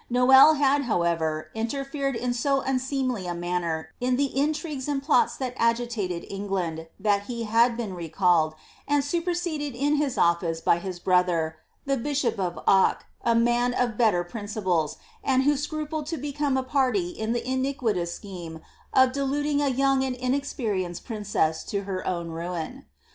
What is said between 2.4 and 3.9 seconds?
unseemly a manner